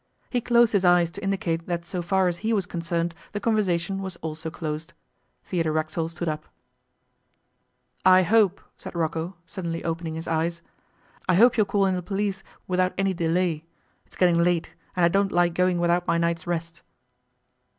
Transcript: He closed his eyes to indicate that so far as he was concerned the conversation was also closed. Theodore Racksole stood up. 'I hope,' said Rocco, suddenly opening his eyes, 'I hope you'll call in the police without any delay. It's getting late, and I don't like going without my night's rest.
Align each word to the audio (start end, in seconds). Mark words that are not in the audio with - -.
He 0.31 0.41
closed 0.41 0.73
his 0.73 0.83
eyes 0.83 1.11
to 1.11 1.21
indicate 1.23 1.67
that 1.67 1.85
so 1.85 2.01
far 2.01 2.27
as 2.27 2.37
he 2.37 2.53
was 2.53 2.65
concerned 2.65 3.13
the 3.33 3.39
conversation 3.39 4.01
was 4.01 4.15
also 4.15 4.49
closed. 4.49 4.93
Theodore 5.43 5.73
Racksole 5.73 6.09
stood 6.09 6.27
up. 6.27 6.45
'I 8.03 8.23
hope,' 8.23 8.61
said 8.79 8.95
Rocco, 8.95 9.35
suddenly 9.45 9.83
opening 9.83 10.15
his 10.15 10.27
eyes, 10.27 10.63
'I 11.29 11.35
hope 11.35 11.55
you'll 11.55 11.67
call 11.67 11.85
in 11.85 11.93
the 11.93 12.01
police 12.01 12.41
without 12.67 12.95
any 12.97 13.13
delay. 13.13 13.63
It's 14.07 14.15
getting 14.15 14.43
late, 14.43 14.73
and 14.95 15.05
I 15.05 15.07
don't 15.07 15.31
like 15.31 15.53
going 15.53 15.77
without 15.79 16.07
my 16.07 16.17
night's 16.17 16.47
rest. 16.47 16.81